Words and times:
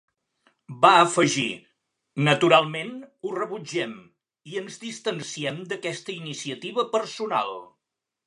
Va 0.83 0.89
afegir, 0.99 1.49
Naturalment 2.27 2.95
ho 3.29 3.33
rebutgem 3.35 3.93
i 4.53 4.57
ens 4.61 4.81
distanciem 4.87 5.59
d"aquesta 5.75 6.15
iniciativa 6.17 6.87
personal. 6.97 7.53